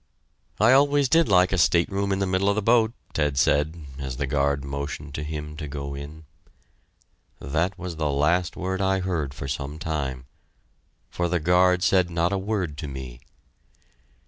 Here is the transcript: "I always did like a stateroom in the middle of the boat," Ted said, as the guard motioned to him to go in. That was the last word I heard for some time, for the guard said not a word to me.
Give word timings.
"I 0.59 0.71
always 0.71 1.07
did 1.07 1.27
like 1.29 1.51
a 1.53 1.59
stateroom 1.59 2.11
in 2.11 2.17
the 2.17 2.25
middle 2.25 2.49
of 2.49 2.55
the 2.55 2.63
boat," 2.63 2.93
Ted 3.13 3.37
said, 3.37 3.85
as 3.99 4.17
the 4.17 4.25
guard 4.25 4.65
motioned 4.65 5.13
to 5.13 5.21
him 5.23 5.55
to 5.57 5.67
go 5.67 5.93
in. 5.93 6.25
That 7.39 7.77
was 7.77 7.97
the 7.97 8.09
last 8.09 8.57
word 8.57 8.81
I 8.81 9.01
heard 9.01 9.31
for 9.35 9.47
some 9.47 9.77
time, 9.77 10.25
for 11.11 11.27
the 11.27 11.39
guard 11.39 11.83
said 11.83 12.09
not 12.09 12.33
a 12.33 12.39
word 12.39 12.79
to 12.79 12.87
me. 12.87 13.19